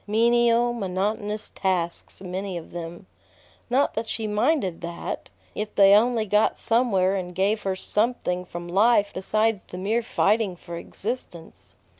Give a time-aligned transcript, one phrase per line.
[0.07, 3.05] Menial, monotonous tasks many of them.
[3.69, 8.67] Not that she minded that, if they only got somewhere and gave her something from
[8.67, 11.75] life besides the mere fighting for existence.